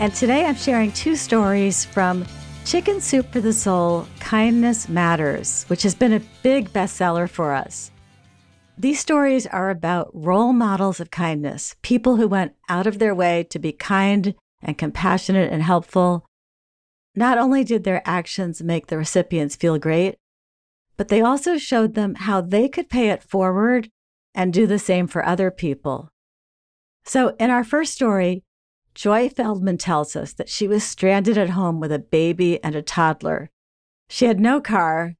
And 0.00 0.14
today 0.14 0.44
I'm 0.44 0.54
sharing 0.54 0.92
two 0.92 1.16
stories 1.16 1.84
from 1.84 2.24
Chicken 2.64 3.00
Soup 3.00 3.26
for 3.32 3.40
the 3.40 3.52
Soul 3.52 4.06
Kindness 4.20 4.88
Matters, 4.88 5.64
which 5.64 5.82
has 5.82 5.96
been 5.96 6.12
a 6.12 6.22
big 6.44 6.72
bestseller 6.72 7.28
for 7.28 7.52
us. 7.52 7.90
These 8.78 9.00
stories 9.00 9.44
are 9.48 9.70
about 9.70 10.10
role 10.14 10.52
models 10.52 11.00
of 11.00 11.10
kindness, 11.10 11.74
people 11.82 12.14
who 12.14 12.28
went 12.28 12.54
out 12.68 12.86
of 12.86 13.00
their 13.00 13.12
way 13.12 13.42
to 13.50 13.58
be 13.58 13.72
kind 13.72 14.36
and 14.62 14.78
compassionate 14.78 15.52
and 15.52 15.64
helpful. 15.64 16.24
Not 17.16 17.36
only 17.36 17.64
did 17.64 17.82
their 17.82 18.02
actions 18.04 18.62
make 18.62 18.86
the 18.86 18.98
recipients 18.98 19.56
feel 19.56 19.78
great, 19.80 20.14
but 20.96 21.08
they 21.08 21.22
also 21.22 21.58
showed 21.58 21.94
them 21.94 22.14
how 22.14 22.40
they 22.40 22.68
could 22.68 22.88
pay 22.88 23.10
it 23.10 23.24
forward 23.24 23.90
and 24.32 24.52
do 24.52 24.64
the 24.64 24.78
same 24.78 25.08
for 25.08 25.26
other 25.26 25.50
people. 25.50 26.08
So, 27.04 27.34
in 27.40 27.50
our 27.50 27.64
first 27.64 27.94
story, 27.94 28.44
Joy 28.98 29.28
Feldman 29.28 29.78
tells 29.78 30.16
us 30.16 30.32
that 30.32 30.48
she 30.48 30.66
was 30.66 30.82
stranded 30.82 31.38
at 31.38 31.50
home 31.50 31.78
with 31.78 31.92
a 31.92 32.00
baby 32.00 32.60
and 32.64 32.74
a 32.74 32.82
toddler. 32.82 33.48
She 34.08 34.24
had 34.24 34.40
no 34.40 34.60
car, 34.60 35.14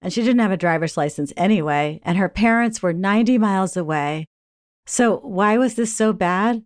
and 0.00 0.10
she 0.10 0.22
didn't 0.22 0.40
have 0.40 0.50
a 0.50 0.56
driver's 0.56 0.96
license 0.96 1.30
anyway, 1.36 2.00
and 2.04 2.16
her 2.16 2.30
parents 2.30 2.82
were 2.82 2.94
90 2.94 3.36
miles 3.36 3.76
away. 3.76 4.28
So, 4.86 5.18
why 5.18 5.58
was 5.58 5.74
this 5.74 5.94
so 5.94 6.14
bad? 6.14 6.62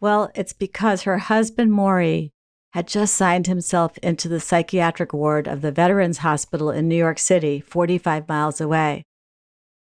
Well, 0.00 0.30
it's 0.36 0.52
because 0.52 1.02
her 1.02 1.18
husband, 1.18 1.72
Maury, 1.72 2.30
had 2.72 2.86
just 2.86 3.16
signed 3.16 3.48
himself 3.48 3.98
into 4.04 4.28
the 4.28 4.38
psychiatric 4.38 5.12
ward 5.12 5.48
of 5.48 5.62
the 5.62 5.72
Veterans 5.72 6.18
Hospital 6.18 6.70
in 6.70 6.86
New 6.86 6.94
York 6.94 7.18
City, 7.18 7.58
45 7.58 8.28
miles 8.28 8.60
away. 8.60 9.02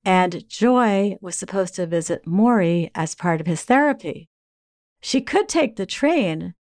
And 0.06 0.48
Joy 0.48 1.18
was 1.20 1.36
supposed 1.36 1.76
to 1.76 1.86
visit 1.86 2.26
Maury 2.26 2.92
as 2.96 3.14
part 3.14 3.42
of 3.42 3.48
his 3.48 3.64
therapy. 3.64 4.30
She 5.06 5.22
could 5.22 5.48
take 5.48 5.76
the 5.76 5.86
train, 5.86 6.56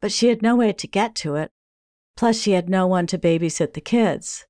but 0.00 0.10
she 0.10 0.28
had 0.28 0.40
no 0.40 0.56
way 0.56 0.72
to 0.72 0.86
get 0.86 1.14
to 1.16 1.34
it. 1.34 1.50
Plus, 2.16 2.40
she 2.40 2.52
had 2.52 2.66
no 2.66 2.86
one 2.86 3.06
to 3.08 3.18
babysit 3.18 3.74
the 3.74 3.82
kids. 3.82 4.46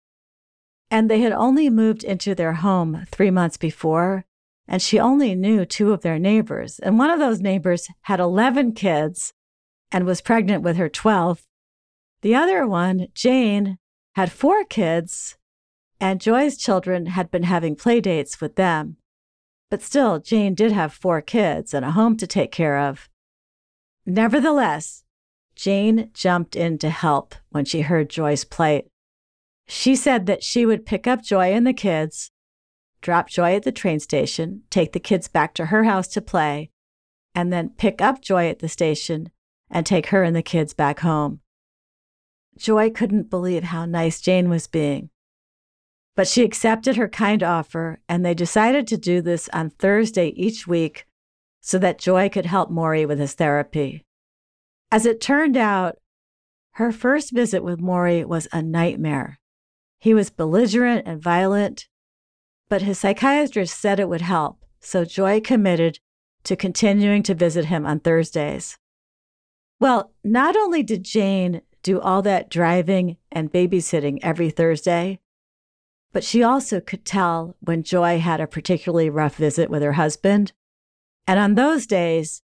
And 0.89 1.11
they 1.11 1.21
had 1.21 1.33
only 1.33 1.69
moved 1.69 2.05
into 2.05 2.37
their 2.37 2.53
home 2.53 3.05
three 3.11 3.33
months 3.33 3.57
before, 3.57 4.25
and 4.69 4.81
she 4.81 5.01
only 5.01 5.35
knew 5.35 5.65
two 5.65 5.93
of 5.93 6.03
their 6.03 6.17
neighbors. 6.17 6.79
And 6.79 6.97
one 6.97 7.11
of 7.11 7.19
those 7.19 7.41
neighbors 7.41 7.89
had 8.03 8.21
11 8.21 8.71
kids 8.75 9.33
and 9.91 10.07
was 10.07 10.21
pregnant 10.21 10.63
with 10.63 10.77
her 10.77 10.89
12th. 10.89 11.43
The 12.23 12.37
other 12.37 12.69
one, 12.69 13.09
Jane, 13.15 13.79
had 14.15 14.31
four 14.31 14.63
kids 14.63 15.37
and 15.99 16.21
Joy's 16.21 16.57
children 16.57 17.07
had 17.07 17.33
been 17.33 17.43
having 17.43 17.75
play 17.75 18.01
dates 18.01 18.41
with 18.41 18.55
them. 18.55 18.99
But 19.73 19.83
still, 19.83 20.21
Jane 20.21 20.55
did 20.55 20.71
have 20.71 20.95
four 20.95 21.21
kids 21.21 21.75
and 21.75 21.85
a 21.85 21.91
home 21.91 22.17
to 22.19 22.29
take 22.29 22.53
care 22.53 22.79
of. 22.79 23.09
Nevertheless, 24.07 25.05
Jane 25.57 26.11
jumped 26.13 26.57
in 26.57 26.79
to 26.79 26.91
help 26.91 27.35
when 27.51 27.65
she 27.65 27.83
heard 27.83 28.11
Joy's 28.11 28.45
plight. 28.45 28.87
She 29.67 29.97
said 29.97 30.27
that 30.27 30.43
she 30.43 30.67
would 30.67 30.85
pick 30.85 31.07
up 31.07 31.23
Joy 31.23 31.53
and 31.53 31.67
the 31.67 31.73
kids, 31.73 32.31
drop 33.01 33.29
Joy 33.29 33.55
at 33.55 33.63
the 33.63 33.73
train 33.73 34.01
station, 34.01 34.63
take 34.69 34.93
the 34.93 35.01
kids 35.01 35.29
back 35.29 35.55
to 35.55 35.67
her 35.67 35.85
house 35.85 36.09
to 36.09 36.21
play, 36.21 36.71
and 37.35 37.53
then 37.53 37.71
pick 37.71 38.03
up 38.03 38.21
Joy 38.21 38.49
at 38.49 38.59
the 38.59 38.69
station 38.69 39.31
and 39.71 39.87
take 39.87 40.07
her 40.07 40.23
and 40.23 40.37
the 40.37 40.43
kids 40.43 40.75
back 40.75 41.01
home. 41.01 41.41
Joy 42.59 42.91
couldn't 42.91 43.31
believe 43.31 43.65
how 43.65 43.87
nice 43.87 44.21
Jane 44.21 44.49
was 44.49 44.67
being. 44.67 45.11
But 46.15 46.29
she 46.29 46.45
accepted 46.45 46.97
her 46.97 47.09
kind 47.09 47.43
offer, 47.43 48.01
and 48.09 48.25
they 48.25 48.35
decided 48.35 48.87
to 48.89 48.97
do 48.97 49.21
this 49.21 49.49
on 49.53 49.71
Thursday 49.71 50.29
each 50.37 50.67
week 50.67 51.07
so 51.67 51.79
that 51.79 51.97
Joy 51.97 52.29
could 52.29 52.45
help 52.45 52.71
Maury 52.71 53.07
with 53.07 53.19
his 53.19 53.33
therapy. 53.33 54.05
As 54.93 55.07
it 55.07 55.19
turned 55.19 55.57
out, 55.57 55.97
her 56.73 56.93
first 56.93 57.33
visit 57.33 57.65
with 57.65 57.81
Maury 57.81 58.23
was 58.23 58.47
a 58.53 58.61
nightmare. 58.61 59.41
He 59.99 60.13
was 60.13 60.29
belligerent 60.29 61.07
and 61.07 61.23
violent, 61.23 61.89
but 62.69 62.83
his 62.83 62.99
psychiatrist 62.99 63.81
said 63.81 63.99
it 63.99 64.11
would 64.11 64.21
help, 64.21 64.63
so 64.79 65.07
Joy 65.07 65.41
committed 65.41 66.01
to 66.43 66.55
continuing 66.55 67.23
to 67.23 67.35
visit 67.35 67.65
him 67.65 67.87
on 67.87 67.99
Thursdays. 67.99 68.77
Well, 69.81 70.13
not 70.23 70.57
only 70.57 70.83
did 70.83 71.03
Jane 71.03 71.63
do 71.83 71.99
all 71.99 72.21
that 72.23 72.51
driving 72.51 73.17
and 73.33 73.51
babysitting 73.51 74.19
every 74.23 74.51
Thursday, 74.51 75.19
but 76.13 76.25
she 76.25 76.43
also 76.43 76.83
could 76.83 77.07
tell 77.07 77.57
when 77.61 77.83
Joy 77.83 78.19
had 78.19 78.43
a 78.43 78.47
particularly 78.47 79.09
rough 79.09 79.37
visit 79.37 79.71
with 79.71 79.83
her 79.83 79.95
husband. 79.95 80.53
And 81.27 81.39
on 81.39 81.55
those 81.55 81.87
days, 81.87 82.43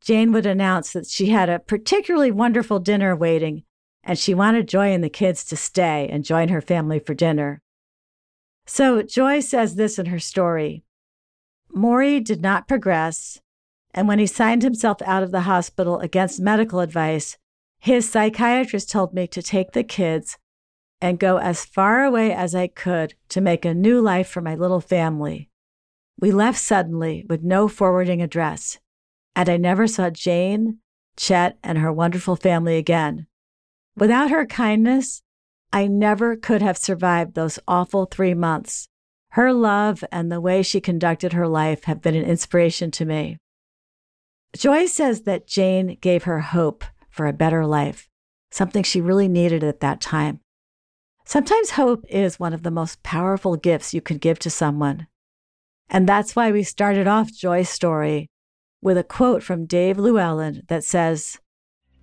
Jane 0.00 0.32
would 0.32 0.46
announce 0.46 0.92
that 0.92 1.06
she 1.06 1.30
had 1.30 1.48
a 1.48 1.58
particularly 1.58 2.30
wonderful 2.30 2.78
dinner 2.78 3.16
waiting 3.16 3.64
and 4.04 4.18
she 4.18 4.34
wanted 4.34 4.68
Joy 4.68 4.92
and 4.92 5.02
the 5.02 5.08
kids 5.08 5.44
to 5.44 5.56
stay 5.56 6.08
and 6.10 6.24
join 6.24 6.48
her 6.48 6.60
family 6.60 6.98
for 6.98 7.14
dinner. 7.14 7.62
So 8.66 9.02
Joy 9.02 9.40
says 9.40 9.74
this 9.74 9.98
in 9.98 10.06
her 10.06 10.18
story 10.18 10.84
Maury 11.72 12.20
did 12.20 12.40
not 12.40 12.68
progress, 12.68 13.40
and 13.92 14.06
when 14.06 14.18
he 14.18 14.26
signed 14.26 14.62
himself 14.62 15.02
out 15.02 15.22
of 15.22 15.32
the 15.32 15.42
hospital 15.42 15.98
against 15.98 16.40
medical 16.40 16.80
advice, 16.80 17.36
his 17.78 18.08
psychiatrist 18.08 18.90
told 18.90 19.12
me 19.12 19.26
to 19.26 19.42
take 19.42 19.72
the 19.72 19.84
kids 19.84 20.38
and 21.00 21.18
go 21.18 21.38
as 21.38 21.64
far 21.64 22.04
away 22.04 22.32
as 22.32 22.54
I 22.54 22.68
could 22.68 23.14
to 23.30 23.40
make 23.40 23.64
a 23.64 23.74
new 23.74 24.00
life 24.00 24.28
for 24.28 24.40
my 24.40 24.54
little 24.54 24.80
family. 24.80 25.50
We 26.20 26.30
left 26.30 26.58
suddenly 26.58 27.24
with 27.28 27.42
no 27.42 27.68
forwarding 27.68 28.22
address, 28.22 28.78
and 29.34 29.48
I 29.48 29.56
never 29.56 29.86
saw 29.86 30.10
Jane, 30.10 30.78
Chet, 31.16 31.58
and 31.62 31.78
her 31.78 31.92
wonderful 31.92 32.36
family 32.36 32.76
again. 32.76 33.26
Without 33.96 34.30
her 34.30 34.46
kindness, 34.46 35.22
I 35.72 35.86
never 35.86 36.36
could 36.36 36.62
have 36.62 36.78
survived 36.78 37.34
those 37.34 37.58
awful 37.66 38.06
three 38.06 38.34
months. 38.34 38.88
Her 39.30 39.52
love 39.52 40.04
and 40.12 40.30
the 40.30 40.40
way 40.40 40.62
she 40.62 40.80
conducted 40.80 41.32
her 41.32 41.48
life 41.48 41.84
have 41.84 42.00
been 42.00 42.14
an 42.14 42.24
inspiration 42.24 42.92
to 42.92 43.04
me. 43.04 43.38
Joy 44.56 44.86
says 44.86 45.22
that 45.22 45.48
Jane 45.48 45.98
gave 46.00 46.24
her 46.24 46.40
hope 46.40 46.84
for 47.10 47.26
a 47.26 47.32
better 47.32 47.66
life, 47.66 48.08
something 48.52 48.84
she 48.84 49.00
really 49.00 49.26
needed 49.26 49.64
at 49.64 49.80
that 49.80 50.00
time. 50.00 50.38
Sometimes 51.24 51.70
hope 51.70 52.04
is 52.08 52.38
one 52.38 52.52
of 52.52 52.62
the 52.62 52.70
most 52.70 53.02
powerful 53.02 53.56
gifts 53.56 53.92
you 53.92 54.00
can 54.00 54.18
give 54.18 54.38
to 54.40 54.50
someone. 54.50 55.08
And 55.94 56.08
that's 56.08 56.34
why 56.34 56.50
we 56.50 56.64
started 56.64 57.06
off 57.06 57.32
Joy's 57.32 57.68
story 57.68 58.28
with 58.82 58.98
a 58.98 59.04
quote 59.04 59.44
from 59.44 59.64
Dave 59.64 59.96
Llewellyn 59.96 60.62
that 60.66 60.82
says, 60.82 61.38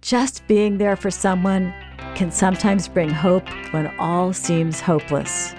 Just 0.02 0.48
being 0.48 0.78
there 0.78 0.96
for 0.96 1.12
someone 1.12 1.74
can 2.16 2.32
sometimes 2.32 2.88
bring 2.88 3.10
hope 3.10 3.46
when 3.74 3.94
all 4.00 4.32
seems 4.32 4.80
hopeless. 4.80 5.54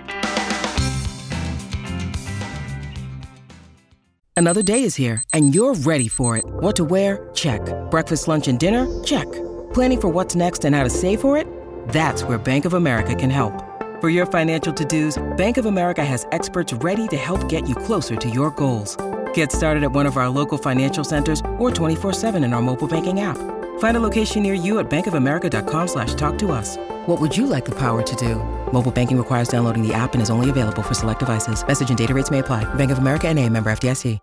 Another 4.35 4.63
day 4.63 4.83
is 4.83 4.97
here, 4.97 5.23
and 5.35 5.55
you're 5.55 5.75
ready 5.75 6.09
for 6.09 6.39
it. 6.39 6.45
What 6.47 6.75
to 6.77 6.85
wear? 6.85 7.29
Check. 7.35 7.61
Breakfast, 7.91 8.29
lunch, 8.29 8.49
and 8.49 8.59
dinner? 8.59 8.87
Check. 9.05 9.31
Planning 9.75 10.01
for 10.01 10.09
what's 10.09 10.35
next 10.35 10.65
and 10.65 10.75
how 10.75 10.85
to 10.85 10.91
save 10.91 11.21
for 11.21 11.37
it? 11.37 11.47
That's 11.89 12.25
where 12.25 12.39
Bank 12.39 12.65
of 12.65 12.73
America 12.73 13.15
can 13.15 13.29
help. 13.29 13.72
For 14.03 14.09
your 14.09 14.27
financial 14.27 14.73
to-dos, 14.73 15.23
Bank 15.37 15.59
of 15.59 15.67
America 15.67 16.05
has 16.05 16.27
experts 16.33 16.73
ready 16.73 17.07
to 17.07 17.17
help 17.17 17.49
get 17.49 17.69
you 17.69 17.77
closer 17.77 18.17
to 18.17 18.29
your 18.29 18.51
goals. 18.51 18.97
Get 19.33 19.53
started 19.53 19.85
at 19.85 19.93
one 19.93 20.07
of 20.07 20.17
our 20.17 20.29
local 20.29 20.59
financial 20.59 21.05
centers 21.05 21.39
or 21.61 21.71
24-7 21.71 22.45
in 22.45 22.53
our 22.53 22.61
mobile 22.61 22.89
banking 22.89 23.21
app. 23.21 23.39
Find 23.79 23.97
a 23.97 24.01
location 24.01 24.43
near 24.43 24.55
you 24.55 24.81
at 24.81 24.91
bankofamerica.com 24.91 25.87
slash 25.87 26.15
talk 26.15 26.37
to 26.39 26.51
us. 26.51 26.79
What 27.07 27.21
would 27.21 27.37
you 27.37 27.47
like 27.47 27.65
the 27.65 27.79
power 27.79 28.03
to 28.03 28.17
do? 28.17 28.43
Mobile 28.73 28.91
banking 28.91 29.17
requires 29.17 29.49
downloading 29.49 29.87
the 29.87 29.95
app 29.95 30.15
and 30.15 30.23
is 30.23 30.31
only 30.31 30.51
available 30.51 30.83
for 30.83 30.95
select 30.95 31.21
devices. 31.21 31.65
Message 31.65 31.91
and 31.91 31.99
data 31.99 32.13
rates 32.13 32.33
may 32.33 32.41
apply. 32.41 32.65
Bank 32.75 32.91
of 32.91 32.99
America 32.99 33.29
and 33.29 33.39
a 33.39 33.49
member 33.49 33.71
FDIC. 33.71 34.19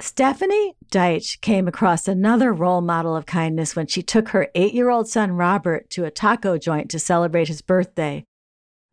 Stephanie 0.00 0.78
Deitch 0.90 1.38
came 1.42 1.68
across 1.68 2.08
another 2.08 2.50
role 2.50 2.80
model 2.80 3.14
of 3.14 3.26
kindness 3.26 3.76
when 3.76 3.86
she 3.86 4.02
took 4.02 4.30
her 4.30 4.48
eight 4.54 4.72
year 4.72 4.88
old 4.88 5.06
son 5.06 5.32
Robert 5.32 5.90
to 5.90 6.06
a 6.06 6.10
taco 6.10 6.56
joint 6.56 6.90
to 6.90 6.98
celebrate 6.98 7.48
his 7.48 7.60
birthday. 7.60 8.24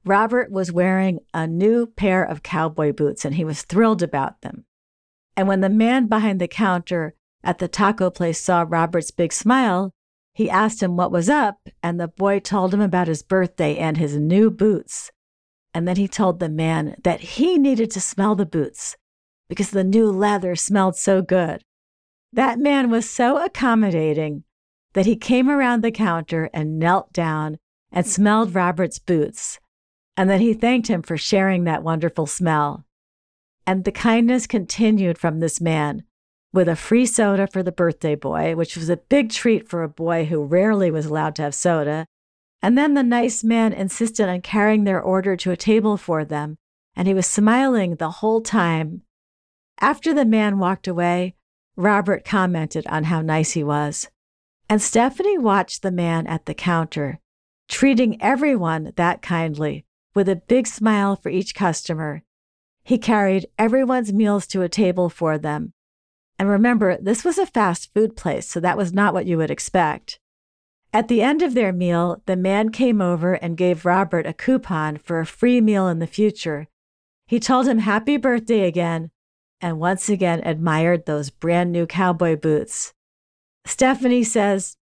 Robert 0.05 0.51
was 0.51 0.71
wearing 0.71 1.19
a 1.33 1.45
new 1.45 1.85
pair 1.85 2.23
of 2.23 2.43
cowboy 2.43 2.93
boots 2.93 3.25
and 3.25 3.35
he 3.35 3.43
was 3.43 3.63
thrilled 3.63 4.01
about 4.01 4.41
them. 4.41 4.65
And 5.35 5.47
when 5.47 5.61
the 5.61 5.69
man 5.69 6.07
behind 6.07 6.39
the 6.39 6.47
counter 6.47 7.15
at 7.43 7.59
the 7.59 7.67
taco 7.67 8.09
place 8.09 8.39
saw 8.39 8.65
Robert's 8.67 9.11
big 9.11 9.31
smile, 9.33 9.93
he 10.33 10.49
asked 10.49 10.81
him 10.81 10.95
what 10.95 11.11
was 11.11 11.29
up, 11.29 11.67
and 11.83 11.99
the 11.99 12.07
boy 12.07 12.39
told 12.39 12.73
him 12.73 12.81
about 12.81 13.07
his 13.07 13.23
birthday 13.23 13.77
and 13.77 13.97
his 13.97 14.15
new 14.15 14.49
boots. 14.49 15.11
And 15.73 15.87
then 15.87 15.97
he 15.97 16.07
told 16.07 16.39
the 16.39 16.49
man 16.49 16.95
that 17.03 17.19
he 17.19 17.57
needed 17.57 17.91
to 17.91 18.01
smell 18.01 18.35
the 18.35 18.45
boots 18.45 18.95
because 19.47 19.71
the 19.71 19.83
new 19.83 20.09
leather 20.09 20.55
smelled 20.55 20.95
so 20.95 21.21
good. 21.21 21.63
That 22.31 22.59
man 22.59 22.89
was 22.89 23.09
so 23.09 23.43
accommodating 23.43 24.43
that 24.93 25.05
he 25.05 25.15
came 25.15 25.49
around 25.49 25.83
the 25.83 25.91
counter 25.91 26.49
and 26.53 26.79
knelt 26.79 27.11
down 27.11 27.57
and 27.91 28.05
smelled 28.05 28.55
Robert's 28.55 28.99
boots. 28.99 29.59
And 30.19 30.29
then 30.29 30.41
he 30.41 30.53
thanked 30.53 30.89
him 30.89 31.01
for 31.01 31.15
sharing 31.15 31.63
that 31.63 31.81
wonderful 31.81 32.27
smell. 32.27 32.83
And 33.65 33.85
the 33.85 33.91
kindness 33.93 34.47
continued 34.47 35.17
from 35.17 35.39
this 35.39 35.61
man 35.61 36.03
with 36.51 36.67
a 36.67 36.75
free 36.75 37.05
soda 37.05 37.47
for 37.47 37.63
the 37.63 37.71
birthday 37.71 38.15
boy, 38.15 38.53
which 38.57 38.75
was 38.75 38.89
a 38.89 38.97
big 38.97 39.29
treat 39.29 39.69
for 39.69 39.81
a 39.81 39.87
boy 39.87 40.25
who 40.25 40.43
rarely 40.43 40.91
was 40.91 41.05
allowed 41.05 41.35
to 41.35 41.43
have 41.43 41.55
soda. 41.55 42.05
And 42.61 42.77
then 42.77 42.95
the 42.95 43.01
nice 43.01 43.45
man 43.45 43.71
insisted 43.71 44.27
on 44.27 44.41
carrying 44.41 44.83
their 44.83 45.01
order 45.01 45.37
to 45.37 45.51
a 45.51 45.55
table 45.55 45.95
for 45.95 46.25
them, 46.25 46.57
and 46.97 47.07
he 47.07 47.13
was 47.13 47.25
smiling 47.25 47.95
the 47.95 48.11
whole 48.11 48.41
time. 48.41 49.03
After 49.79 50.13
the 50.13 50.25
man 50.25 50.59
walked 50.59 50.85
away, 50.85 51.35
Robert 51.77 52.25
commented 52.25 52.85
on 52.87 53.05
how 53.05 53.21
nice 53.21 53.51
he 53.51 53.63
was. 53.63 54.09
And 54.67 54.81
Stephanie 54.81 55.37
watched 55.37 55.81
the 55.81 55.93
man 55.93 56.27
at 56.27 56.45
the 56.45 56.53
counter, 56.53 57.21
treating 57.69 58.21
everyone 58.21 58.91
that 58.97 59.21
kindly, 59.21 59.85
with 60.19 60.29
a 60.29 60.35
big 60.35 60.67
smile 60.67 61.15
for 61.15 61.29
each 61.29 61.55
customer. 61.55 62.21
He 62.83 62.97
carried 62.97 63.47
everyone's 63.57 64.13
meals 64.13 64.45
to 64.47 64.61
a 64.61 64.69
table 64.69 65.09
for 65.09 65.37
them 65.37 65.73
and 66.39 66.49
remember, 66.49 66.97
this 66.97 67.25
was 67.25 67.37
a 67.37 67.45
fast 67.45 67.93
food 67.93 68.15
place, 68.15 68.47
so 68.47 68.61
that 68.61 68.77
was 68.77 68.93
not 68.93 69.13
what 69.13 69.25
you 69.25 69.37
would 69.37 69.51
expect. 69.51 70.19
At 70.93 71.09
the 71.09 71.21
end 71.21 71.41
of 71.41 71.53
their 71.53 71.73
meal, 71.73 72.23
the 72.25 72.37
man 72.37 72.69
came 72.69 73.01
over 73.01 73.33
and 73.33 73.57
gave 73.57 73.85
Robert 73.85 74.25
a 74.25 74.33
coupon 74.33 74.97
for 74.97 75.19
a 75.19 75.25
free 75.25 75.59
meal 75.59 75.89
in 75.89 75.99
the 75.99 76.07
future. 76.07 76.67
He 77.27 77.41
told 77.41 77.67
him 77.67 77.79
happy 77.79 78.15
birthday 78.15 78.65
again 78.65 79.11
and 79.61 79.79
once 79.79 80.07
again 80.07 80.41
admired 80.45 81.05
those 81.05 81.29
brand 81.29 81.73
new 81.73 81.85
cowboy 81.85 82.37
boots. 82.37 82.93
Stephanie 83.65 84.23
says, 84.23 84.77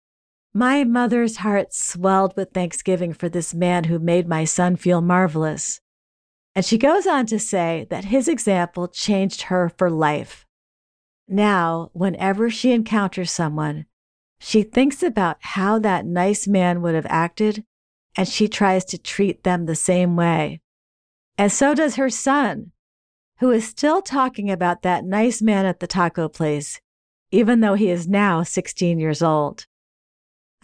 My 0.53 0.83
mother's 0.83 1.38
heart 1.38 1.73
swelled 1.73 2.35
with 2.35 2.51
thanksgiving 2.51 3.13
for 3.13 3.29
this 3.29 3.53
man 3.53 3.85
who 3.85 3.99
made 3.99 4.27
my 4.27 4.44
son 4.44 4.75
feel 4.75 5.01
marvelous. 5.01 5.81
And 6.55 6.65
she 6.65 6.77
goes 6.77 7.05
on 7.05 7.27
to 7.27 7.38
say 7.38 7.85
that 7.89 8.05
his 8.05 8.27
example 8.27 8.88
changed 8.88 9.44
her 9.44 9.69
for 9.69 9.91
life. 9.91 10.45
Now, 11.27 11.89
whenever 11.94 12.49
she 12.49 12.71
encounters 12.71 13.31
someone, 13.31 13.85
she 14.39 14.63
thinks 14.63 15.03
about 15.03 15.38
how 15.41 15.77
that 15.79 16.05
nice 16.05 16.47
man 16.47 16.81
would 16.81 16.95
have 16.95 17.05
acted 17.09 17.63
and 18.15 18.27
she 18.27 18.47
tries 18.47 18.83
to 18.85 18.97
treat 18.97 19.44
them 19.44 19.65
the 19.65 19.75
same 19.75 20.15
way. 20.15 20.61
And 21.38 21.51
so 21.51 21.75
does 21.75 21.95
her 21.95 22.09
son, 22.09 22.71
who 23.39 23.51
is 23.51 23.67
still 23.67 24.01
talking 24.01 24.49
about 24.49 24.81
that 24.81 25.05
nice 25.05 25.41
man 25.41 25.67
at 25.67 25.79
the 25.79 25.88
taco 25.88 26.27
place, 26.27 26.81
even 27.29 27.59
though 27.59 27.75
he 27.75 27.89
is 27.89 28.07
now 28.07 28.41
16 28.41 28.99
years 28.99 29.21
old. 29.21 29.67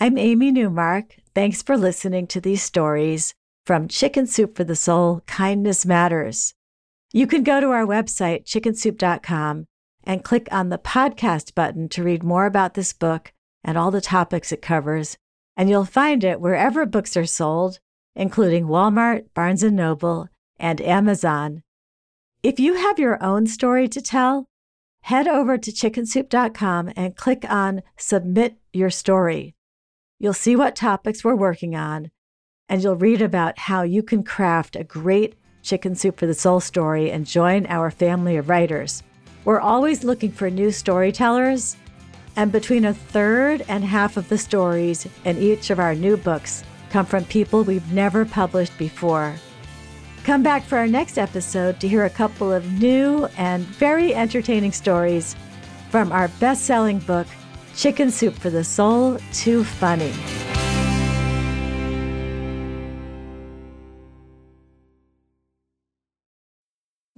I'm 0.03 0.17
Amy 0.17 0.51
Newmark. 0.51 1.15
Thanks 1.33 1.61
for 1.61 1.77
listening 1.77 2.27
to 2.27 2.41
these 2.41 2.61
stories 2.61 3.33
from 3.65 3.87
Chicken 3.87 4.27
Soup 4.27 4.53
for 4.53 4.65
the 4.65 4.75
Soul 4.75 5.21
Kindness 5.27 5.85
Matters. 5.85 6.55
You 7.13 7.25
can 7.25 7.41
go 7.41 7.61
to 7.61 7.67
our 7.67 7.85
website, 7.85 8.43
chickensoup.com, 8.43 9.65
and 10.03 10.23
click 10.25 10.49
on 10.51 10.67
the 10.67 10.77
podcast 10.77 11.55
button 11.55 11.87
to 11.87 12.03
read 12.03 12.21
more 12.21 12.45
about 12.45 12.73
this 12.73 12.91
book 12.91 13.31
and 13.63 13.77
all 13.77 13.91
the 13.91 14.01
topics 14.01 14.51
it 14.51 14.61
covers. 14.61 15.15
And 15.55 15.69
you'll 15.69 15.85
find 15.85 16.25
it 16.25 16.41
wherever 16.41 16.85
books 16.85 17.15
are 17.15 17.25
sold, 17.25 17.79
including 18.13 18.65
Walmart, 18.65 19.27
Barnes 19.33 19.63
& 19.63 19.71
Noble, 19.71 20.27
and 20.59 20.81
Amazon. 20.81 21.63
If 22.43 22.59
you 22.59 22.73
have 22.73 22.99
your 22.99 23.23
own 23.23 23.47
story 23.47 23.87
to 23.87 24.01
tell, 24.01 24.47
head 25.03 25.29
over 25.29 25.57
to 25.57 25.71
chickensoup.com 25.71 26.91
and 26.93 27.15
click 27.15 27.45
on 27.49 27.83
Submit 27.95 28.57
Your 28.73 28.89
Story. 28.89 29.55
You'll 30.23 30.31
see 30.31 30.55
what 30.55 30.77
topics 30.77 31.21
we're 31.21 31.35
working 31.35 31.75
on, 31.75 32.09
and 32.69 32.81
you'll 32.81 32.95
read 32.95 33.21
about 33.21 33.59
how 33.59 33.81
you 33.81 34.01
can 34.01 34.23
craft 34.23 34.77
a 34.77 34.85
great 34.85 35.35
Chicken 35.61 35.95
Soup 35.95 36.17
for 36.17 36.25
the 36.25 36.33
Soul 36.33 36.61
story 36.61 37.11
and 37.11 37.25
join 37.25 37.65
our 37.65 37.91
family 37.91 38.37
of 38.37 38.47
writers. 38.47 39.03
We're 39.43 39.59
always 39.59 40.05
looking 40.05 40.31
for 40.31 40.49
new 40.49 40.71
storytellers, 40.71 41.75
and 42.37 42.53
between 42.53 42.85
a 42.85 42.93
third 42.93 43.65
and 43.67 43.83
half 43.83 44.15
of 44.15 44.29
the 44.29 44.37
stories 44.37 45.05
in 45.25 45.37
each 45.39 45.71
of 45.71 45.79
our 45.81 45.93
new 45.93 46.15
books 46.15 46.63
come 46.89 47.05
from 47.05 47.25
people 47.25 47.65
we've 47.65 47.91
never 47.91 48.23
published 48.23 48.77
before. 48.77 49.35
Come 50.23 50.41
back 50.41 50.63
for 50.63 50.77
our 50.77 50.87
next 50.87 51.17
episode 51.17 51.81
to 51.81 51.87
hear 51.89 52.05
a 52.05 52.09
couple 52.09 52.49
of 52.49 52.79
new 52.81 53.25
and 53.37 53.65
very 53.65 54.15
entertaining 54.15 54.71
stories 54.71 55.35
from 55.89 56.13
our 56.13 56.29
best 56.39 56.63
selling 56.63 56.99
book, 56.99 57.27
Chicken 57.75 58.11
Soup 58.11 58.33
for 58.33 58.49
the 58.49 58.63
Soul 58.63 59.17
Too 59.31 59.63
Funny. 59.63 60.13